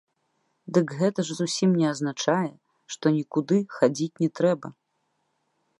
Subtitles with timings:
[0.77, 2.49] Дык гэта ж зусім не азначае,
[2.95, 4.67] што нікуды хадзіць не трэба.